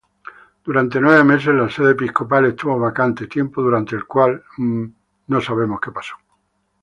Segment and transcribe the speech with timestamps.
[0.63, 4.95] Durante nueve meses la sede episcopal estuvo vacante, tiempo durante el cual Mons.